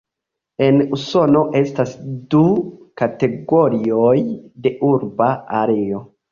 En 0.67 0.79
Usono 0.95 1.43
estas 1.59 1.93
du 2.33 2.41
kategorioj 3.03 4.17
de 4.67 4.77
urba 4.93 5.33
areo. 5.63 6.05